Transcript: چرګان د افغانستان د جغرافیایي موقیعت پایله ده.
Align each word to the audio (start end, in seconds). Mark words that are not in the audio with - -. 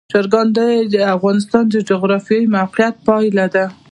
چرګان 0.11 0.47
د 0.91 0.95
افغانستان 1.15 1.63
د 1.69 1.75
جغرافیایي 1.89 2.51
موقیعت 2.55 2.95
پایله 3.07 3.45
ده. 3.55 3.65